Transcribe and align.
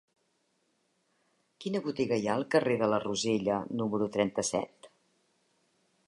Quina 1.65 1.81
botiga 1.87 2.17
hi 2.21 2.25
ha 2.29 2.37
al 2.39 2.45
carrer 2.55 2.77
de 2.83 2.89
la 2.93 2.99
Rosella 3.03 3.59
número 3.81 4.07
trenta-set? 4.17 4.89